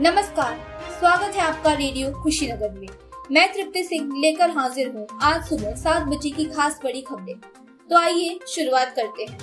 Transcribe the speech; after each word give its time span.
नमस्कार, 0.00 0.54
स्वागत 0.90 1.34
है 1.36 1.40
आपका 1.40 1.72
रेडियो 1.72 2.10
खुशीनगर 2.12 2.70
में। 2.70 2.86
मैं 3.32 3.52
तृप्ति 3.52 3.82
सिंह 3.84 4.12
लेकर 4.16 4.50
हाजिर 4.50 4.88
हूँ 4.88 5.06
आज 5.22 5.44
सुबह 5.48 5.74
सात 5.76 6.06
बजे 6.08 6.30
की 6.30 6.44
खास 6.44 6.78
बड़ी 6.84 7.00
खबरें। 7.00 7.34
तो 7.90 7.98
आइए 7.98 8.38
शुरुआत 8.48 8.94
करते 8.96 9.24
हैं। 9.24 9.38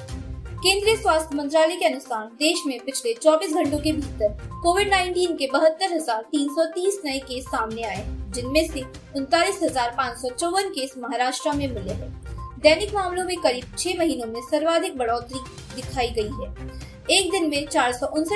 केंद्रीय 0.55 0.96
स्वास्थ्य 0.96 1.36
मंत्रालय 1.36 1.75
के 1.75 1.86
अनुसार 1.86 2.25
देश 2.39 2.64
में 2.68 2.80
पिछले 2.86 3.14
24 3.16 3.54
घंटों 3.54 3.80
के 3.80 3.91
भीतर 3.91 4.34
कोविड 4.64 4.93
19 4.93 5.38
के 5.38 5.50
बहत्तर 5.54 5.93
हज़ार 5.93 6.23
तीन 6.32 6.50
सौ 6.55 6.66
तीस 6.66 7.00
नए 7.05 7.20
केस 7.20 7.45
सामने 7.45 7.84
आए, 7.84 8.04
जिनमें 8.29 8.68
से 8.68 8.84
उनतालीस 9.16 9.63
हज़ार 9.63 9.95
पाँच 9.97 10.18
सौ 10.18 10.29
चौवन 10.29 10.70
केस 10.70 10.95
महाराष्ट्र 10.97 11.54
में 11.54 11.68
मिले 11.68 11.93
हैं। 11.93 12.13
दैनिक 12.59 12.95
मामलों 12.95 13.25
में 13.25 13.38
करीब 13.38 13.75
छह 13.77 13.97
महीनों 14.00 14.34
में 14.34 14.41
सर्वाधिक 14.41 14.97
बढ़ोतरी 14.97 15.39
दिखाई 15.75 16.09
गई 16.09 16.31
है। 16.41 16.89
एक 17.12 17.30
दिन 17.32 17.50
में 17.50 17.66
चार 17.68 17.94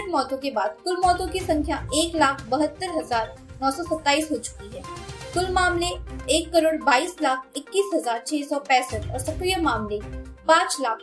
मौतों 0.10 0.38
के 0.38 0.52
बाद 0.52 0.78
कुल 0.84 0.96
मौतों 0.98 1.28
की 1.28 1.40
संख्या 1.40 1.78
एक 1.96 2.16
लाख 2.16 2.42
बहत्तर 2.50 2.98
हज़ार 2.98 3.34
नौ 3.62 3.72
सौ 3.72 3.84
सत्ताईस 3.84 4.32
हो 4.32 4.38
चुकी 4.38 4.78
है। 4.78 4.82
कुल 5.34 5.52
मामले 5.54 5.88
एक 6.36 6.52
करोड़ 6.54 6.76
बाईस 6.84 7.16
लाख 7.22 7.58
इक्कीस 7.58 7.92
हज़ार 7.94 8.24
छह 8.28 8.42
सौ 8.44 8.60
पैंसठ 8.62 9.12
और 9.12 9.20
सक्रिय 9.20 9.56
मामले 9.62 10.00
पाँच 10.48 10.78
लाख 10.82 11.00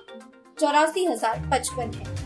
चौरासी 0.58 1.04
हज़ार 1.04 1.48
पचपन 1.52 1.92
है। 1.94 2.18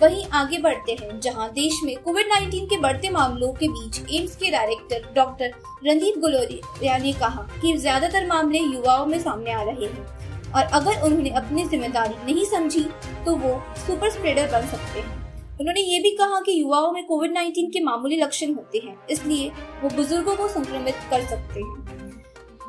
वहीं 0.00 0.24
आगे 0.34 0.58
बढ़ते 0.58 0.92
हैं, 0.92 1.20
जहाँ 1.20 1.48
देश 1.52 1.80
में 1.84 1.96
कोविड 2.02 2.26
19 2.28 2.66
के 2.70 2.76
बढ़ते 2.80 3.08
मामलों 3.10 3.52
के 3.52 3.68
बीच 3.68 4.00
एम्स 4.12 4.36
के 4.36 4.50
डायरेक्टर 4.50 5.12
डॉक्टर 5.14 5.54
रणदीप 5.86 6.18
गुलोरिया 6.20 6.98
ने 6.98 7.12
कहा 7.14 7.46
कि 7.60 7.76
ज़्यादातर 7.76 8.26
मामले 8.26 8.58
युवाओं 8.58 9.06
में 9.06 9.18
सामने 9.20 9.52
आ 9.52 9.62
रहे 9.62 9.86
हैं। 9.86 10.06
और 10.48 10.62
अगर 10.74 11.02
उन्होंने 11.02 11.30
अपनी 11.32 11.64
ज़िम्मेदारी 11.66 12.14
नहीं 12.24 12.44
समझी 12.46 12.84
तो 13.24 13.36
वो 13.36 13.60
सुपर 13.78 14.10
स्प्रेडर 14.10 14.50
बन 14.52 14.66
सकते 14.68 15.00
हैं। 15.00 15.16
उन्होंने 15.60 15.80
ये 15.82 15.98
भी 16.00 16.10
कहा 16.16 16.40
कि 16.40 16.60
युवाओं 16.60 16.92
में 16.92 17.04
कोविड 17.06 17.32
19 17.32 17.70
के 17.72 17.80
मामूली 17.84 18.16
लक्षण 18.16 18.54
होते 18.54 18.78
हैं, 18.78 18.96
इसलिए 19.10 19.48
वो 19.82 19.88
बुज़ुर्गों 19.96 20.34
को 20.36 20.48
संक्रमित 20.48 20.94
कर 21.10 21.26
सकते 21.26 21.60
हैं। 21.60 22.06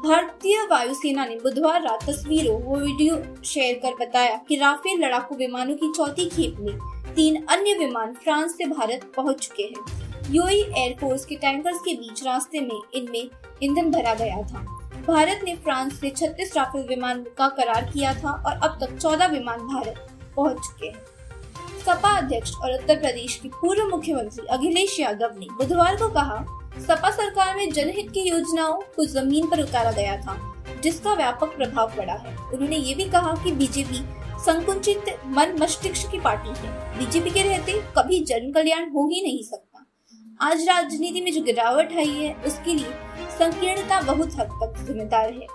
भारतीय 0.03 0.57
वायुसेना 0.71 1.25
ने 1.25 1.35
बुधवार 1.35 1.81
रात 1.83 2.05
तस्वीरों 2.05 2.59
वो 2.61 2.75
वीडियो 2.77 3.15
शेयर 3.45 3.79
कर 3.83 3.95
बताया 3.99 4.39
कि 4.47 4.55
राफेल 4.55 5.03
लड़ाकू 5.05 5.35
विमानों 5.35 5.75
की 5.75 5.91
चौथी 5.93 6.25
खेप 6.29 6.59
में 6.59 6.77
तीन 7.15 7.43
अन्य 7.45 7.73
विमान 7.77 8.13
फ्रांस 8.13 8.57
से 8.57 8.65
भारत 8.67 9.11
पहुँच 9.15 9.47
चुके 9.47 9.63
हैं। 9.63 10.31
यूएई 10.31 10.61
एयरफोर्स 10.61 11.25
के 11.25 11.35
टैंकर्स 11.35 11.77
के 11.79 11.93
बीच 11.93 12.23
रास्ते 12.25 12.59
में 12.59 12.79
इनमें 12.95 13.29
ईंधन 13.63 13.91
भरा 13.91 14.13
गया 14.15 14.41
था। 14.43 14.65
भारत 15.09 15.39
ने 15.43 15.55
फ्रांस 15.55 15.99
से 15.99 16.09
36 16.09 16.55
राफेल 16.57 16.85
विमान 16.87 17.23
का 17.37 17.47
करार 17.49 17.89
किया 17.93 18.13
था 18.13 18.31
और 18.31 18.53
अब 18.53 18.77
तक 18.81 18.97
14 18.97 19.31
विमान 19.31 19.59
भारत 19.59 20.07
पहुँच 20.35 20.57
चुके 20.57 20.87
हैं। 20.87 21.05
सपा 21.85 22.09
अध्यक्ष 22.17 22.53
और 22.55 22.73
उत्तर 22.73 22.95
प्रदेश 22.95 23.35
के 23.35 23.49
पूर्व 23.49 23.87
मुख्यमंत्री 23.87 24.45
अखिलेश 24.47 24.99
यादव 24.99 25.35
ने 25.39 25.47
बुधवार 25.51 25.95
को 25.95 26.07
कहा, 26.09 26.45
सपा 26.79 27.09
सरकार 27.09 27.55
में 27.55 27.71
जनहित 27.71 28.11
की 28.11 28.29
योजनाओं 28.29 28.81
को 28.95 29.05
ज़मीन 29.05 29.49
पर 29.49 29.61
उतारा 29.61 29.91
गया 29.91 30.17
था, 30.17 30.37
जिसका 30.83 31.13
व्यापक 31.13 31.55
प्रभाव 31.57 31.95
पड़ा 31.97 32.13
है। 32.13 32.35
उन्होंने 32.37 32.75
ये 32.75 32.95
भी 32.95 33.05
कहा 33.05 33.33
कि 33.43 33.51
बीजेपी 33.51 34.05
संकुचित 34.39 35.05
मन 35.25 35.55
मस्तिष्क 35.59 36.11
की 36.11 36.19
पार्टी 36.19 36.49
है। 36.49 36.99
बीजेपी 36.99 37.29
के 37.29 37.43
रहते 37.43 37.81
कभी 37.97 38.23
जन 38.23 38.51
कल्याण 38.51 38.89
हो 38.89 39.07
ही 39.07 39.21
नहीं 39.21 39.43
सकता। 39.43 39.85
आज 40.41 40.67
राजनीति 40.67 41.21
में 41.21 41.33
जो 41.33 41.41
गिरावट 41.41 41.93
आई 41.93 42.09
है, 42.09 42.33
उसके 42.33 42.73
लिए 42.73 42.91
संकीर्णता 43.39 44.01
बहुत 44.01 44.33
हद 44.33 44.49
तक 44.63 44.73
जिम्मेदार 44.87 45.33
है। 45.33 45.47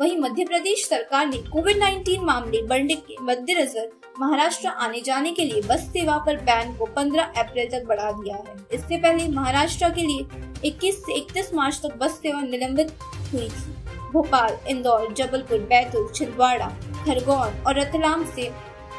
वहीं 0.00 0.16
मध्य 0.18 0.44
प्रदेश 0.44 0.88
सरकार 0.88 1.26
ने 1.26 1.36
कोविड 1.38 1.76
19 1.76 2.18
मामले 2.18 2.62
बढ़ने 2.62 2.94
के 2.94 3.16
मद्देनजर 3.20 3.90
महाराष्ट्र 4.20 4.68
आने 4.68 5.00
जाने 5.00 5.32
के 5.32 5.44
लिए 5.44 5.62
बस 5.62 5.80
सेवा 5.80 6.16
पर 6.18 6.36
बैन 6.36 6.76
को 6.76 6.86
15 6.86 7.32
अप्रैल 7.36 7.68
तक 7.70 7.84
बढ़ा 7.86 8.10
दिया 8.12 8.36
है। 8.36 8.56
इससे 8.72 8.96
पहले 8.96 9.28
महाराष्ट्र 9.28 9.90
के 9.90 10.02
लिए 10.02 10.26
21 10.64 10.94
से 10.94 11.12
31 11.12 11.54
मार्च 11.54 11.80
तक 11.82 11.96
बस 11.96 12.10
सेवा 12.10 12.40
निलंबित 12.40 12.92
हुई 13.32 13.48
थी। 13.48 13.72
भोपाल, 14.12 14.58
इंदौर, 14.68 15.12
जबलपुर, 15.12 15.58
बैतूल, 15.58 16.08
छिंदवाड़ा, 16.14 16.68
खरगोन 17.06 17.64
और 17.66 17.80
रतलाम 17.80 18.24
से 18.24 18.50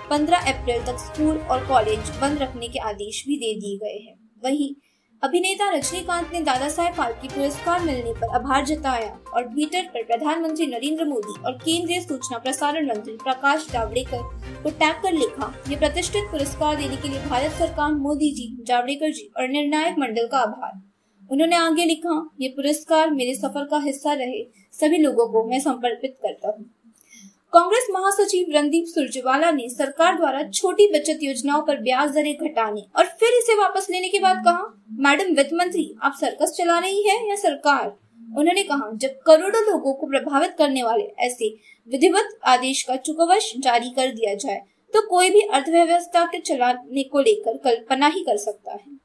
15 0.10 0.52
अप्रैल 0.54 0.84
तक 0.84 0.98
स्कूल 0.98 1.38
और 1.38 1.68
कॉलेज 1.68 2.10
बंद 2.22 2.42
रखने 2.42 2.68
के 2.68 2.80
आदेश 2.80 3.24
भी 3.28 3.38
दे 3.38 3.54
दिए 3.60 3.78
गए 3.78 3.98
हैं। 4.00 4.18
वहीं 4.44 4.74
अभिनेता 5.26 5.70
रजनीकांत 5.72 6.34
ने 6.34 6.40
दादा 6.42 6.68
साहेब 6.70 6.94
फाल्के 6.94 7.28
पुरस्कार 7.28 7.80
मिलने 7.82 8.12
पर 8.14 8.36
आभार 8.36 8.66
जताया 8.66 9.08
और 9.34 9.44
ट्विटर 9.44 9.86
पर 9.94 10.04
प्रधानमंत्री 10.04 10.66
नरेंद्र 10.68 11.06
मोदी 11.06 11.34
और 11.42 11.54
केंद्रीय 11.56 12.02
सूचना 12.02 12.38
प्रसारण 12.38 12.88
मंत्री 12.90 13.16
प्रकाश 13.24 13.66
जावड़ेकर 13.72 14.22
को 14.64 14.70
टैग 14.72 15.02
कर 15.04 15.14
लिखा, 15.14 15.52
ये 15.70 15.76
प्रतिष्ठित 15.76 16.30
पुरस्कार 16.32 16.76
देने 16.76 16.98
के 16.98 17.10
लिए 17.10 17.24
भारत 17.26 17.52
सरकार 17.52 17.94
मोदी 17.96 18.32
जी, 18.32 18.48
जावड़ेकर 18.68 19.12
जी 19.12 19.30
और 19.38 19.48
निर्णायक 19.48 19.98
मंडल 20.00 20.28
का 20.28 20.40
आभार। 20.40 20.80
उन्होंने 21.30 21.56
आगे 21.56 21.86
लिखा, 21.86 22.22
ये 22.42 22.50
पुरस्कार 22.50 23.10
मेरे 23.12 23.36
सफ़र 23.36 23.66
का 23.66 23.80
हिस्सा 23.80 24.14
रहे, 24.14 24.44
सभी 24.74 24.98
लोगों 24.98 25.28
को 25.28 25.44
मैं 25.50 25.60
समर्पित 25.60 26.18
करता 26.22 26.56
हूँ। 26.58 26.66
कांग्रेस 27.56 27.86
महासचिव 27.90 28.46
रणदीप 28.54 28.86
सुरजेवाला 28.86 29.50
ने 29.52 29.68
सरकार 29.70 30.16
द्वारा 30.16 30.42
छोटी 30.50 30.88
बचत 30.94 31.20
योजनाओं 31.24 31.62
पर 31.62 31.78
ब्याज 31.82 32.10
दरें 32.12 32.34
घटाने 32.36 32.82
और 32.96 33.06
फिर 33.20 33.38
इसे 33.38 33.56
वापस 33.56 33.88
लेने 33.90 34.10
के 34.10 34.20
बाद 34.20 34.42
कहा, 34.46 34.66
मैडम, 35.00 35.34
वित्त 35.36 35.54
मंत्री, 35.54 35.86
आप 36.04 36.16
सर्कस 36.20 36.52
चला 36.58 36.80
रही 36.80 37.02
है 37.04 37.16
या 37.30 37.36
सरकार? 37.36 37.88
उन्होंने 38.38 38.64
कहा, 38.64 38.90
जब 38.94 39.18
करोड़ों 39.28 39.64
लोगों 39.64 39.94
को 39.94 40.08
प्रभावित 40.08 40.56
करने 40.58 40.84
वाले 40.84 41.04
ऐसे 41.20 41.54
विधिवत 41.90 42.38
आदेश 42.46 42.84
का 42.84 42.96
चुकवश 42.98 43.52
जारी 43.60 43.90
कर 43.90 44.12
दिया 44.12 44.34
जाए 44.36 44.62
तो 44.94 45.08
कोई 45.08 45.30
भी 45.30 45.42
अर्थव्यवस्था 45.42 46.26
के 46.26 46.40
चलाने 46.42 47.04
को 47.04 47.22
लेकर 47.22 47.58
कल्पना 47.64 48.08
ही 48.08 48.24
कर 48.24 48.38
सकता 48.38 48.72
है। 48.72 49.00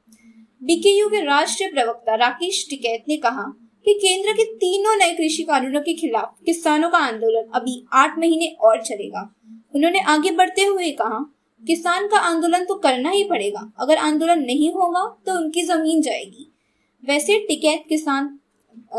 बीकेयू 0.62 1.09
के 1.09 1.25
राष्ट्रीय 1.27 1.71
प्रवक्ता 1.71 2.15
राकेश 2.17 2.67
टिकैत 2.71 3.05
ने 3.09 3.17
कहा 3.19 3.53
कि 3.87 3.93
केंद्र 3.95 4.33
के 4.33 4.45
तीनों 4.55 4.95
नए 4.97 5.13
कृषि 5.15 5.43
कानूनों 5.43 5.81
के 5.81 5.95
खिलाफ 5.95 6.35
किसानों 6.47 6.91
का 6.91 6.99
आंदोलन 6.99 7.51
अभी 7.55 7.83
आठ 7.93 8.19
महीने 8.19 8.47
और 8.61 8.83
चलेगा। 8.83 9.29
उन्होंने 9.75 10.01
आगे 10.01 10.31
बढ़ते 10.31 10.65
हुए 10.65 10.91
कहा, 10.91 11.19
किसान 11.63 12.07
का 12.09 12.19
आंदोलन 12.19 12.65
तो 12.65 12.75
करना 12.75 13.11
ही 13.11 13.25
पड़ेगा। 13.25 13.71
अगर 13.81 13.97
आंदोलन 13.99 14.43
नहीं 14.43 14.73
होगा 14.73 15.05
तो 15.27 15.37
उनकी 15.37 15.63
ज़मीन 15.63 16.03
जाएगी। 16.03 16.47
वैसे 17.05 17.39
टिकैत 17.49 17.85
किसान 17.89 18.29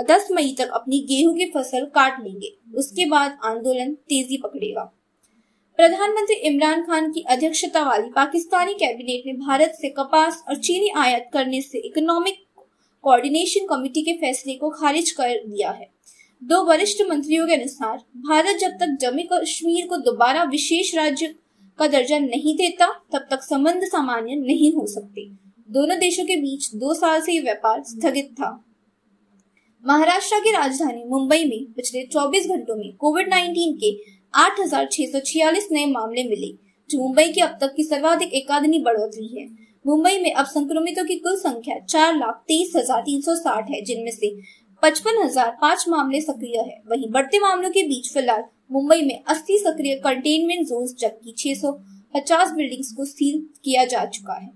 10 0.05 0.27
मई 0.31 0.55
तक 0.57 0.71
अपनी 0.73 0.99
गेहूँ 1.09 1.35
की 1.35 1.45
फ़सल 1.51 1.85
काट 1.95 2.23
लेंगे। 2.23 2.51
उसके 2.77 3.05
बाद 3.05 3.37
आंदोलन 3.45 3.93
तेज़ी 4.09 4.37
पकड़ेगा। 4.37 4.91
प्रधानमंत्री 5.79 6.35
इमरान 6.47 6.81
खान 6.83 7.11
की 7.11 7.21
अध्यक्षता 7.29 7.83
वाली 7.83 8.09
पाकिस्तानी 8.09 8.73
कैबिनेट 8.73 9.23
ने 9.25 9.33
भारत 9.37 9.77
से 9.81 9.89
कपास 9.89 10.43
और 10.49 10.57
चीनी 10.57 10.89
आयात 10.97 11.29
करने 11.33 11.61
से 11.61 11.79
इकोनॉमिक 11.79 12.43
कोऑर्डिनेशन 13.03 13.65
कमेटी 13.65 14.01
के 14.01 14.13
फैसले 14.13 14.53
को 14.55 14.69
खारिज 14.69 15.11
कर 15.11 15.29
दिया 15.29 15.71
है। 15.71 15.89
दो 16.43 16.63
वरिष्ठ 16.63 17.01
मंत्रियों 17.09 17.47
के 17.47 17.53
अनुसार 17.53 17.97
भारत 18.17 18.57
जब 18.57 18.71
तक 18.71 18.97
जम्मू 19.01 19.23
कश्मीर 19.31 19.87
को 19.87 19.97
दोबारा 19.97 20.43
विशेष 20.43 20.95
राज्य 20.95 21.35
का 21.79 21.87
दर्जा 21.87 22.19
नहीं 22.19 22.55
देता 22.57 22.87
तब 23.13 23.27
तक 23.31 23.43
संबंध 23.43 23.83
सामान्य 23.83 24.35
नहीं 24.35 24.73
हो 24.73 24.85
सकते। 24.87 25.25
दोनों 25.69 25.99
देशों 25.99 26.25
के 26.25 26.35
बीच 26.35 26.69
दो 26.75 26.93
साल 26.93 27.21
से 27.21 27.39
व्यापार 27.39 27.83
स्थगित 27.83 28.31
था। 28.33 28.49
महाराष्ट्र 29.85 30.39
की 30.39 30.51
राजधानी 30.51 31.03
मुंबई 31.05 31.45
में 31.45 31.73
पिछले 31.73 32.05
24 32.05 32.47
घंटों 32.47 32.75
में 32.75 32.95
कोविड 32.95 33.29
19 33.29 33.73
के 33.83 33.91
8,646 34.33 35.67
नए 35.71 35.85
मामले 35.85 36.23
मिले 36.23 36.51
जो 36.89 36.99
मुंबई 36.99 37.27
की 37.27 37.41
अब 37.41 37.57
तक 37.61 37.73
की 37.75 37.83
सर्वाधिक 37.83 38.33
एकादनी 38.33 38.79
बढ़ोतरी 38.79 39.27
है। 39.27 39.70
मुंबई 39.85 40.17
में 40.17 40.33
अब 40.33 40.45
संक्रमितों 40.45 41.03
की 41.05 41.15
कुल 41.17 41.35
संख्या 41.37 41.75
चार 41.81 42.15
लाख 42.15 42.43
तेईस 42.47 42.73
हज़ार 42.75 43.01
तीन 43.01 43.21
सौ 43.21 43.35
साठ 43.35 43.69
है, 43.69 43.81
जिनमें 43.81 44.11
से 44.11 44.35
पचपन 44.83 45.21
हज़ार 45.23 45.57
पाँच 45.61 45.85
मामले 45.89 46.21
सक्रिय 46.21 46.57
है। 46.59 46.81
वहीं 46.87 47.09
बढ़ते 47.11 47.39
मामलों 47.39 47.69
के 47.71 47.83
बीच 47.83 48.13
फ़िलहाल 48.13 48.43
मुंबई 48.71 49.01
में 49.01 49.23
अस्सी 49.25 49.57
सक्रिय 49.59 49.95
कंटेनमेंट 50.03 50.67
जोन 50.67 50.85
जबकि 50.99 51.33
छह 51.37 51.59
सौ 51.61 51.71
पचास 52.13 52.51
बिल्डिंग्स 52.51 52.91
को 52.93 53.05
सील 53.05 53.41
किया 53.63 53.85
जा 53.85 54.05
चुका 54.07 54.33
है। 54.33 54.49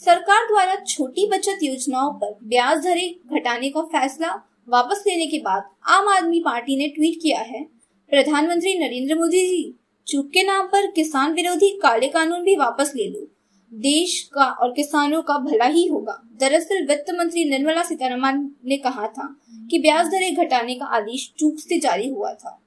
सरकार 0.00 0.46
द्वारा 0.46 0.76
छोटी 0.86 1.26
बचत 1.30 1.58
योजनाओं 1.62 2.12
पर 2.12 2.38
ब्याज 2.44 2.84
दरें 2.84 3.36
घटाने 3.36 3.70
का 3.70 3.82
फैसला 3.90 4.34
वापस 4.68 5.04
लेने 5.06 5.26
के 5.26 5.38
बाद 5.40 5.68
आम 5.90 6.08
आदमी 6.08 6.40
पार्टी 6.40 6.76
ने 6.76 6.88
ट्वीट 6.88 7.18
किया 7.22 7.40
है। 7.40 7.62
प्रधानमंत्री 8.10 8.78
नरेंद्र 8.78 9.14
मोदी 9.14 9.46
जी, 9.48 9.74
चूक 10.06 10.30
के 10.30 10.42
नाम 10.42 10.66
पर 10.66 10.90
किसान 10.92 11.32
विरोधी 11.34 11.68
काले 11.78 12.08
कानून 12.10 12.42
भी 12.42 12.56
वापस 12.56 12.92
ले 12.96 13.08
लो। 13.08 13.28
देश 13.72 14.20
का 14.34 14.44
और 14.44 14.72
किसानों 14.72 15.22
का 15.22 15.36
भला 15.40 15.64
ही 15.66 15.86
होगा। 15.86 16.18
दरअसल 16.40 16.86
वित्त 16.86 17.10
मंत्री 17.10 17.44
निर्मला 17.50 17.82
सीतारमन 17.82 18.48
ने 18.64 18.76
कहा 18.78 19.06
था 19.08 19.26
कि 19.70 19.78
ब्याज 19.78 20.06
दरें 20.06 20.34
घटाने 20.36 20.74
का 20.74 20.86
आदेश 20.96 21.32
चूक 21.38 21.58
से 21.58 21.78
जारी 21.80 22.08
हुआ 22.08 22.32
था। 22.34 22.58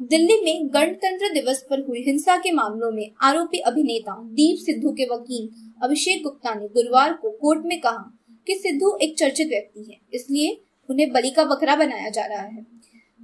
दिल्ली 0.00 0.40
में 0.44 0.68
गणतंत्र 0.74 1.32
दिवस 1.34 1.64
पर 1.70 1.84
हुई 1.88 2.02
हिंसा 2.02 2.36
के 2.36 2.52
मामलों 2.52 2.90
में 2.92 3.10
आरोपी 3.22 3.58
अभिनेता 3.60 4.16
दीप 4.32 4.58
सिद्धू 4.58 4.92
के 4.92 5.04
वकील 5.06 5.48
अभिषेक 5.82 6.22
गुप्ता 6.22 6.54
ने 6.54 6.68
गुरुवार 6.68 7.12
को 7.12 7.30
कोर्ट 7.32 7.64
में 7.66 7.80
कहा 7.80 8.10
कि 8.46 8.54
सिद्धू 8.54 8.96
एक 9.02 9.16
चर्चित 9.18 9.48
व्यक्ति 9.48 9.82
है, 9.82 9.98
इसलिए 10.14 10.60
उन्हें 10.88 11.10
बलि 11.12 11.30
का 11.30 11.44
बकरा 11.44 11.76
बनाया 11.76 12.08
जा 12.10 12.24
रहा 12.24 12.42
है। 12.42 12.66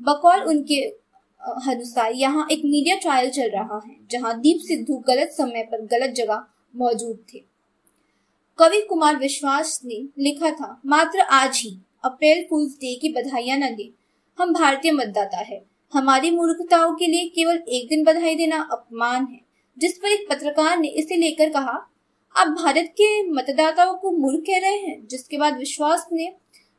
बकौल 0.00 0.42
उनके 0.44 0.80
अनुसार 1.40 2.12
यहाँ 2.12 2.46
एक 2.50 2.62
मीडिया 2.64 2.96
ट्रायल 2.96 3.30
चल 3.30 3.50
रहा 3.50 3.80
है, 3.86 3.96
जहाँ 4.10 4.38
दीप 4.40 4.60
सिद्धू 4.60 4.96
गलत 5.06 5.30
समय 5.32 5.68
पर 5.72 5.84
गलत 5.88 6.14
जगह 6.14 6.46
मौजूद 6.76 7.24
थे। 7.34 7.44
कवि 8.58 8.80
कुमार 8.80 9.16
विश्वास 9.16 9.80
ने 9.84 9.94
लिखा 10.18 10.50
था, 10.50 10.80
मात्र 10.86 11.20
आज 11.20 11.60
ही, 11.64 11.78
अप्रैल 12.04 12.46
फूल्स 12.50 12.72
डे 12.72 12.94
की 12.94 13.08
बधाइयाँ 13.08 13.58
न 13.58 13.74
दे। 13.74 13.90
हम 14.38 14.52
भारतीय 14.52 14.92
मतदाता 14.92 15.36
है। 15.36 15.66
हमारी 15.92 16.30
मूर्खताओं 16.30 16.94
के 16.94 17.06
लिए 17.06 17.28
केवल 17.28 17.62
एक 17.68 17.88
दिन 17.88 18.04
बधाई 18.04 18.34
देना 18.34 18.68
अपमान 18.72 19.26
है। 19.26 19.40
जिस 19.78 19.98
पर 19.98 20.08
एक 20.08 20.28
पत्रकार 20.30 20.78
ने 20.78 20.88
इसे 20.88 21.16
लेकर 21.16 21.50
कहा, 21.50 21.90
आप 22.36 22.46
भारत 22.46 22.84
के 22.88 23.28
मतदाताओं 23.28 23.94
को 23.94 24.10
मूर्ख 24.10 24.40
कह 24.40 24.58
रहे 24.58 24.76
हैं? 24.76 25.06
जिसके 25.06 25.38
बाद 25.38 25.58
विश्वास 25.58 26.06
ने 26.12 26.32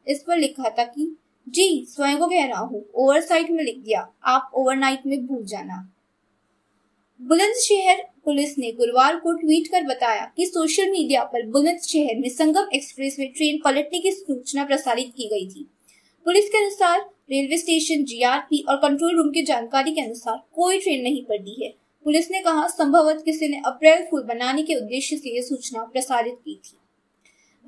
इस 0.08 0.24
पर 0.28 0.38
लिखा 0.38 0.70
था 0.70 0.84
कि, 0.84 1.18
जी, 1.50 1.86
स्वयं 1.90 2.18
को 2.18 2.28
कह 2.28 2.46
रहा 2.46 2.60
हूँ। 2.60 2.86
ओवरसाइट 2.96 3.52
में 3.52 3.64
लिख 3.64 3.78
दिया। 3.78 4.14
आप 4.24 4.52
ओवरनाइट 4.56 5.06
में 5.06 5.28
भूल 5.28 5.46
जाना। 5.46 5.90
बुलंदशहर 7.22 7.98
पुलिस 8.26 8.58
ने 8.60 8.72
गुरुवार 8.72 9.16
को 9.16 9.34
ट्वीट 9.34 9.68
कर 9.68 9.84
बताया 9.84 10.32
कि 10.38 10.46
सोशल 10.46 10.90
मीडिया 10.92 11.24
पर 11.24 11.46
बुलंदशहर 11.48 12.20
में 12.20 12.30
संगम 12.30 12.70
एक्सप्रेस 12.74 13.16
में 13.20 13.32
ट्रेन 13.34 13.60
पलटने 13.66 14.00
की 14.00 14.12
सूचना 14.12 14.64
प्रसारित 14.64 15.12
की 15.18 15.28
गई 15.28 15.48
थी। 15.48 15.70
पुलिस 16.26 16.50
के 16.50 16.58
अनुसार 16.58 17.00
रेलवे 17.32 17.58
स्टेशन 17.58 18.04
जीआरपी 18.04 18.66
और 18.70 18.76
कंट्रोल 18.76 19.16
रूम 19.16 19.30
की 19.32 19.44
जानकारी 19.44 19.92
के 19.92 20.02
अनुसार 20.02 20.42
कोई 20.56 20.80
ट्रेन 20.80 21.04
नहीं 21.04 21.24
पलटी 21.26 21.66
है। 21.66 21.74
पुलिस 22.06 22.32
ने 22.32 22.40
कहा 22.40 22.68
संभवत 22.68 23.22
किसी 23.26 23.48
ने 23.48 23.62
अप्रैल 23.66 24.04
फूल 24.12 24.24
बनाने 24.24 24.64
के 24.64 24.76
उद्देश्य 24.76 25.18
से 25.18 25.36
यह 25.36 25.42
सूचना 25.42 25.84
प्रसारित 25.84 26.36
की 26.46 26.56
थी। 26.56 26.78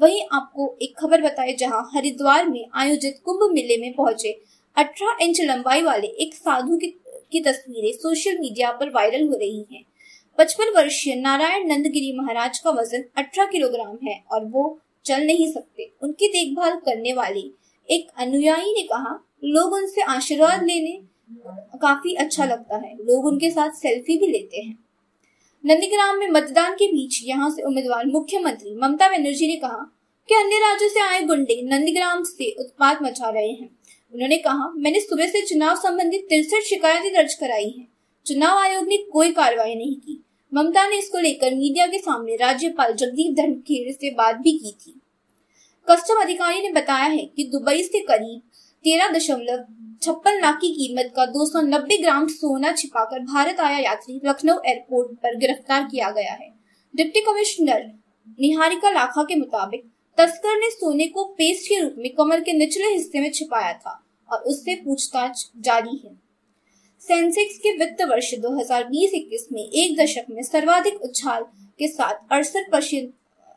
वहीं 0.02 0.22
आपको 0.32 0.78
एक 0.82 0.96
खबर 0.98 1.22
बताए 1.22 1.54
जहाँ 1.54 1.90
हरिद्वार 1.94 2.50
में 2.50 2.66
आयोजित 2.74 3.22
कुंभ 3.26 3.54
मेले 3.54 3.78
में 3.78 3.94
पहुँचे 3.94 4.42
18 4.78 5.18
इंच 5.22 5.42
लंबाई 5.42 5.82
वाले 5.82 6.08
एक 6.08 6.34
साधु 6.34 6.78
की, 6.78 6.96
की 7.34 7.42
तस्वीरें 7.42 7.92
सोशल 7.94 8.38
मीडिया 8.40 8.72
पर 8.72 8.90
वायरल 8.90 9.28
हो 9.28 9.36
रही 9.36 9.66
हैं। 9.72 9.84
पचपन 10.38 10.74
वर्षीय 10.76 11.16
नारायण 11.16 11.68
नंदगिरी 11.68 12.12
महाराज 12.18 12.60
का 12.60 12.72
वज़न 12.72 13.04
18 13.18 13.46
किलोग्राम 13.46 13.98
है 14.08 14.24
और 14.32 14.46
वो 14.46 14.80
चल 15.06 15.26
नहीं 15.26 15.52
सकते। 15.52 15.92
उनकी 16.02 16.28
देखभाल 16.28 16.76
करने 16.76 17.14
वाले 17.14 17.44
एक 17.90 18.08
अनुयायी 18.18 18.74
ने 18.74 18.82
कहा, 18.82 19.20
लोग 19.44 19.74
उनसे 19.74 20.02
आशीर्वाद 20.02 20.64
लेने 20.64 21.00
काफ़ी 21.82 22.14
अच्छा 22.16 22.46
लगता 22.46 22.78
है। 22.78 22.96
लोग 22.96 23.26
उनके 23.26 23.50
साथ 23.52 23.72
सेल्फी 23.72 24.18
भी 24.18 24.28
लेते 24.28 24.62
हैं। 24.62 24.78
नंदीग्राम 25.66 26.18
में 26.18 26.30
मतदान 26.30 26.74
के 26.74 26.88
बीच 26.88 27.20
यहाँ 27.24 27.50
से 27.50 27.62
उम्मीदवार 27.62 28.06
मुख्यमंत्री 28.06 28.76
ममता 28.76 29.10
बनर्जी 29.10 29.48
ने 29.48 29.56
कहा 29.56 29.92
कि 30.30 30.36
अन्य 30.36 30.58
राज्यों 30.58 30.90
से 30.90 31.00
आए 31.00 31.22
गुंडे 31.22 31.62
नंदीग्राम 31.64 32.24
से 32.24 32.56
उत्पाद 32.60 33.00
मचा 33.02 33.30
रहे 33.30 33.52
हैं? 33.52 33.70
उन्होंने 34.14 34.38
कहा, 34.38 34.72
मैंने 34.76 35.00
सुबह 35.00 35.28
से 35.28 35.42
चुनाव 35.42 35.76
संबंधी 35.76 36.18
तिरसठ 36.18 36.64
शिकायतें 36.64 37.14
दर्ज 37.14 37.34
कराई 37.34 37.70
हैं। 37.70 37.88
चुनाव 38.26 38.58
आयोग 38.58 38.88
ने 38.88 38.98
कोई 38.98 39.32
कार्रवाई 39.32 39.76
नहीं 39.76 39.96
की। 39.96 40.24
ममता 40.54 40.88
ने 40.88 40.98
इसको 40.98 41.20
लेकर 41.20 41.56
मीडिया 41.56 41.88
के 41.88 41.98
सामने 41.98 42.36
राज्यपाल 42.36 42.94
जगदीप 42.94 43.36
धनखेड़ 43.36 43.94
से 43.94 44.12
बात 44.12 44.36
भी 44.36 44.52
की 44.52 44.72
थी। 44.72 45.02
कस्टम 45.90 46.22
अधिकारी 46.22 46.62
ने 46.62 46.72
बताया 46.72 47.06
है 47.06 47.26
कि 47.26 47.44
दुबई 47.44 47.84
से 47.84 48.00
करीब 48.00 48.42
तेरह 48.84 49.08
दशमलव 49.08 49.66
छप्पन 50.02 50.42
लाख 50.42 50.56
की 50.56 50.70
कीमत 50.70 51.14
का 51.16 51.26
290 51.26 52.02
ग्राम 52.02 52.28
सोना 52.28 52.72
छिपाकर 52.72 53.20
भारत 53.20 53.60
आया 53.60 53.78
यात्री 53.78 54.22
लखनऊ 54.26 54.58
एयरपोर्ट 54.66 55.12
पर 55.12 55.36
गिरफ़्तार 55.36 55.84
किया 55.84 56.10
गया 56.10 56.34
है। 56.34 56.54
डिप्टी 56.96 57.22
कमिश्नर 57.22 57.92
निहारिका 58.40 58.92
लाखा 58.92 59.24
के 59.24 59.36
मुताबिक 59.36 59.84
तस्कर 60.18 60.60
ने 60.60 60.70
सोने 60.70 61.08
को 61.08 61.24
पेस्ट 61.24 61.70
के 61.70 61.80
रूप 61.80 61.96
में 61.98 62.14
कमर 62.14 62.42
के 62.42 62.54
निचले 62.54 62.88
हिस्से 62.88 63.20
में 63.20 63.32
छिपाया 63.32 63.74
था। 63.74 64.03
और 64.34 64.44
उससे 64.44 64.76
पूछताछ 64.76 65.50
जारी 65.58 65.98
है। 65.98 66.14
सेंसेक्स 67.02 67.58
के 67.58 67.72
वित्त 67.78 68.02
वर्ष 68.02 68.34
2020-21 68.36 69.48
में 69.52 69.62
एक 69.62 69.98
दशक 70.00 70.26
में 70.30 70.42
सर्वाधिक 70.44 71.02
उछाल 71.02 71.44
के 71.80 71.88
साथ 71.88 72.34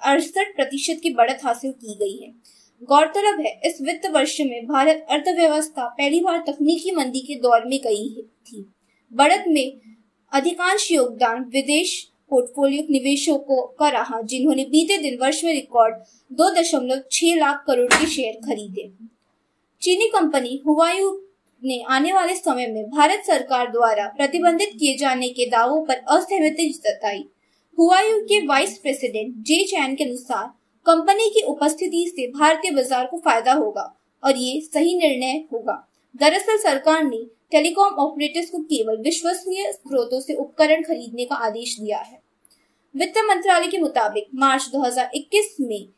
अड़सठ 0.03 0.55
प्रतिशत 0.57 1.01
की 1.03 1.11
बढ़त 1.11 1.45
हासिल 1.45 1.73
की 1.73 1.95
गई 1.95 2.17
है। 2.17 2.33
गौरतलब 2.83 3.41
है, 3.41 3.61
इस 3.65 3.81
वित्त 3.83 4.11
वर्ष 4.11 4.41
में 4.41 4.67
भारत 4.67 5.07
अर्थव्यवस्था 5.11 5.87
पहली 5.89 6.21
बार 6.21 6.43
तकनीकी 6.47 6.91
मंदी 6.91 7.21
के 7.21 7.35
दौर 7.35 7.65
में 7.65 7.79
गई 7.85 8.09
थी। 8.47 8.65
बढ़त 9.13 9.45
में 9.49 9.81
अधिकांश 10.33 10.91
योगदान 10.93 11.45
विदेश 11.45 12.03
पोर्टफोलियो 12.31 12.83
निवेशों 12.91 13.37
को, 13.39 13.63
का 13.79 13.89
रहा, 13.89 14.21
जिन्होंने 14.23 14.65
बीते 14.65 14.99
दिन 14.99 15.19
वर्ष 15.21 15.43
में 15.45 15.53
रिकॉर्ड 15.53 15.95
दो 16.33 16.51
दशमलव 16.55 17.03
छह 17.13 17.35
लाख 17.37 17.65
करोड़ 17.67 17.93
के 17.93 18.07
शेयर 18.07 18.35
खरीदे। 18.47 18.91
चीनी 19.83 20.07
कंपनी 20.09 20.61
हुवायू 20.67 21.11
ने 21.63 21.81
आने 21.89 22.13
वाले 22.13 22.35
समय 22.35 22.67
में 22.67 22.89
भारत 22.91 23.25
सरकार 23.27 23.71
द्वारा 23.73 24.07
प्रतिबंधित 24.17 24.71
किए 24.79 24.97
जाने 24.97 25.29
के 25.29 25.47
दावों 25.47 25.85
पर 25.85 25.95
असहमति 26.09 26.69
जताई। 26.77 27.23
हुवायू 27.79 28.19
के 28.23 28.41
वाइस 28.47 28.77
प्रेसिडेंट 28.79 29.35
जे 29.47 29.63
चैन 29.65 29.95
के 29.95 30.05
अनुसार 30.05 30.47
कंपनी 30.87 31.29
की 31.31 31.43
उपस्थिति 31.45 32.05
से 32.09 32.27
भारतीय 32.31 32.71
बाज़ार 32.71 33.07
को 33.07 33.19
फ़ायदा 33.19 33.53
होगा 33.53 33.93
और 34.23 34.37
ये 34.37 34.61
सही 34.63 34.97
निर्णय 34.99 35.45
होगा। 35.53 35.83
दरअसल 36.15 36.59
सरकार 36.59 37.03
ने 37.05 37.25
टेलीकॉम 37.51 37.95
ऑपरेटर्स 38.01 38.51
को 38.51 38.63
केवल 38.65 38.97
विश्वसनीय 39.03 39.73
स्रोतों 39.73 40.21
से 40.21 40.35
उपकरण 40.35 40.83
खरीदने 40.83 41.25
का 41.25 41.37
आदेश 41.47 41.77
दिया 41.81 41.99
है। 41.99 42.21
वित्त 42.95 43.19
मंत्रालय 43.29 43.67
के 43.67 43.79
मुताबिक 43.79 44.29
मार्च 44.35 44.71
2021 44.73 45.57
में 45.61 45.89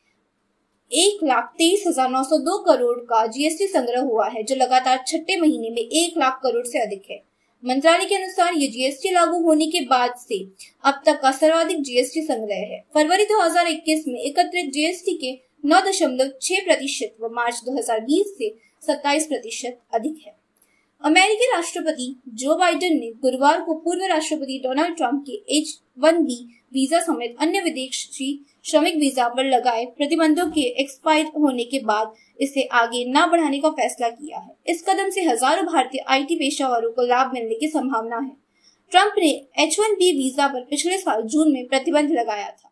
एक 0.90 1.24
लाख 1.24 1.52
तेईस 1.58 1.82
हज़ार 1.86 2.10
नौ 2.10 2.22
सौ 2.24 2.36
दो 2.40 2.58
करोड़ 2.64 2.98
का 3.00 3.26
जीएसटी 3.26 3.66
संग्रह 3.66 4.00
हुआ 4.02 4.28
है, 4.28 4.42
जो 4.42 4.54
लगातार 4.54 5.02
छठे 5.06 5.36
महीने 5.40 5.70
में 5.70 5.82
एक 5.82 6.18
लाख 6.18 6.40
करोड़ 6.42 6.66
से 6.66 6.78
अधिक 6.78 7.10
है। 7.10 7.22
मंत्रालय 7.62 8.04
के 8.04 8.14
अनुसार 8.14 8.54
ये 8.54 8.68
जीएसटी 8.68 9.10
लागू 9.10 9.42
होने 9.42 9.66
के 9.66 9.80
बाद 9.86 10.14
से 10.18 10.38
अब 10.84 11.02
तक 11.06 11.20
का 11.22 11.30
सर्वाधिक 11.32 11.82
जीएसटी 11.82 12.22
संग्रह 12.22 12.64
है। 12.64 12.80
फरवरी 12.94 13.24
2021 13.24 14.04
में 14.08 14.18
एकत्रित 14.20 14.72
जीएसटी 14.72 15.14
के 15.16 15.36
नौ 15.64 15.80
दशमलव 15.82 16.30
छह 16.42 16.64
प्रतिशत 16.64 17.14
व 17.20 17.28
मार्च 17.34 17.62
2020 17.64 18.34
से 18.38 18.54
27 18.82 19.26
प्रतिशत 19.26 19.78
अधिक 19.94 20.22
है। 20.26 20.36
अमेरिकी 21.02 21.46
राष्ट्रपति 21.46 22.14
जो 22.34 22.54
बाइडेन 22.56 22.98
ने 23.00 23.10
गुरुवार 23.22 23.60
को 23.60 23.74
पूर्व 23.74 24.04
राष्ट्रपति 24.06 24.60
डोनाल्ड 24.64 24.96
ट्रंप 24.96 25.24
के 25.26 25.42
एच 25.58 25.78
वन 25.98 26.22
बी 26.24 26.44
वीज़ा 26.72 27.00
समेत 27.00 27.36
अन्य 27.40 27.60
विदेशी 27.60 28.32
श्रमिक 28.68 28.96
वीज़ा 28.96 29.28
पर 29.28 29.44
लगाए 29.44 29.84
प्रतिबंधों 29.98 30.46
के 30.50 30.60
एक्सपायर 30.80 31.26
होने 31.36 31.64
के 31.64 31.78
बाद 31.84 32.12
इसे 32.40 32.62
आगे 32.74 33.04
न 33.08 33.26
बढ़ाने 33.30 33.58
का 33.58 33.70
फैसला 33.70 34.08
किया 34.08 34.38
है। 34.38 34.50
इस 34.66 34.82
कदम 34.88 35.10
से 35.10 35.22
हज़ारों 35.24 35.64
भारतीय 35.66 36.04
आईटी 36.08 36.36
पेशावरों 36.36 36.90
को 36.92 37.06
लाभ 37.06 37.32
मिलने 37.34 37.54
की 37.54 37.68
संभावना 37.68 38.18
है। 38.18 38.36
ट्रंप 38.92 39.14
ने 39.18 39.30
एच 39.60 39.78
वन 39.80 39.94
बी 39.94 40.10
वीज़ा 40.18 40.46
पर 40.48 40.64
पिछले 40.70 40.98
साल 40.98 41.22
जून 41.24 41.52
में 41.52 41.66
प्रतिबंध 41.68 42.12
लगाया 42.12 42.48
था। 42.48 42.67